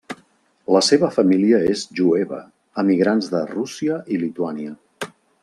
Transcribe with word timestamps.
La 0.75 0.79
seva 0.87 1.09
família 1.17 1.59
és 1.73 1.83
jueva, 1.99 2.39
emigrants 2.85 3.29
de 3.35 3.43
Rússia 3.53 4.01
i 4.17 4.21
Lituània. 4.25 4.75